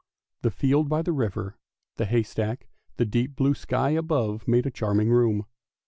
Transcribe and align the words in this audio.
The 0.41 0.49
field 0.49 0.89
by 0.89 1.03
the 1.03 1.11
river, 1.11 1.59
the 1.97 2.07
haystack, 2.07 2.61
and 2.61 2.97
the 2.97 3.05
deep 3.05 3.35
blue 3.35 3.53
sky 3.53 3.91
above 3.91 4.47
made 4.47 4.65
a 4.65 4.71
charming 4.71 5.11
room. 5.11 5.45